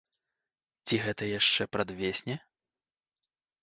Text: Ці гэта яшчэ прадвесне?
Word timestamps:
Ці 0.87 0.95
гэта 1.05 1.23
яшчэ 1.39 1.63
прадвесне? 1.79 2.35